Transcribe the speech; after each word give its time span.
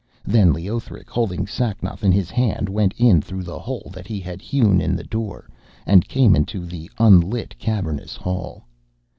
Then 0.25 0.51
Leothric, 0.51 1.11
holding 1.11 1.45
Sacnoth 1.45 2.03
in 2.03 2.11
his 2.11 2.31
hand, 2.31 2.67
went 2.67 2.95
in 2.97 3.21
through 3.21 3.43
the 3.43 3.59
hole 3.59 3.91
that 3.93 4.07
he 4.07 4.19
had 4.19 4.41
hewn 4.41 4.81
in 4.81 4.95
the 4.95 5.03
door, 5.03 5.47
and 5.85 6.07
came 6.09 6.35
into 6.35 6.65
the 6.65 6.89
unlit, 6.97 7.55
cavernous 7.59 8.15
hall. 8.15 8.63